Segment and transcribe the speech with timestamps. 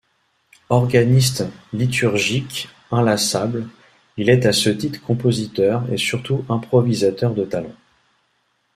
[0.69, 3.69] Organiste liturgique inlassable,
[4.17, 7.75] il est à ce titre compositeur et surtout improvisateur de talent.